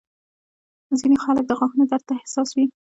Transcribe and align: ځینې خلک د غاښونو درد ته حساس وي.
ځینې 0.99 1.17
خلک 1.23 1.43
د 1.47 1.51
غاښونو 1.59 1.83
درد 1.91 2.03
ته 2.09 2.13
حساس 2.21 2.49
وي. 2.55 2.65